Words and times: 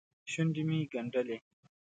شونډې 0.31 0.63
مې 0.67 0.77
ګنډلې. 0.91 1.37